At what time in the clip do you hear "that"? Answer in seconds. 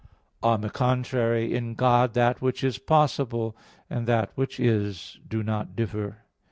2.15-2.41, 4.07-4.31